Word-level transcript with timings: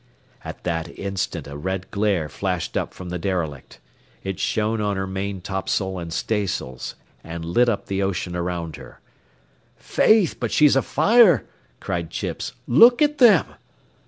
At 0.43 0.63
that 0.63 0.89
instant 0.97 1.45
a 1.45 1.55
red 1.55 1.91
glare 1.91 2.27
flashed 2.27 2.75
up 2.75 2.91
from 2.91 3.09
the 3.09 3.19
derelict. 3.19 3.79
It 4.23 4.39
shone 4.39 4.81
on 4.81 4.97
her 4.97 5.05
maintopsail 5.05 5.99
and 5.99 6.11
staysails 6.11 6.95
and 7.23 7.45
lit 7.45 7.69
up 7.69 7.85
the 7.85 8.01
ocean 8.01 8.35
around 8.35 8.77
her. 8.77 8.99
"Faith, 9.77 10.37
but 10.39 10.51
she's 10.51 10.75
afire," 10.75 11.45
cried 11.79 12.09
Chips. 12.09 12.53
"Look 12.65 13.03
at 13.03 13.19
them." 13.19 13.45